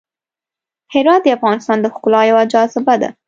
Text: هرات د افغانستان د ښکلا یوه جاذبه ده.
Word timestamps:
هرات 0.93 1.21
د 1.23 1.27
افغانستان 1.37 1.77
د 1.81 1.85
ښکلا 1.93 2.21
یوه 2.31 2.43
جاذبه 2.53 2.95
ده. 3.01 3.09